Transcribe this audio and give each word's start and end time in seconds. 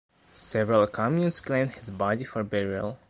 Several 0.33 0.87
communes 0.87 1.41
claimed 1.41 1.75
his 1.75 1.91
body 1.91 2.23
for 2.23 2.43
burial. 2.43 2.97